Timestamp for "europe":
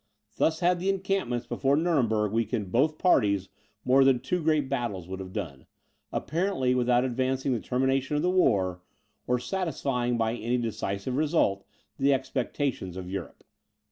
13.11-13.43